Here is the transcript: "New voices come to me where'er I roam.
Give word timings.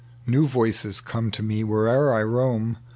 "New 0.35 0.47
voices 0.47 0.99
come 0.99 1.29
to 1.29 1.43
me 1.43 1.63
where'er 1.63 2.11
I 2.11 2.23
roam. 2.23 2.79